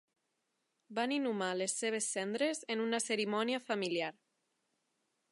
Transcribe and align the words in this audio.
Van 0.99 1.11
inhumar 1.17 1.49
les 1.59 1.75
seves 1.81 2.07
cendres 2.15 2.61
en 2.75 2.81
una 2.85 2.99
cerimònia 3.07 3.59
familiar. 3.67 4.09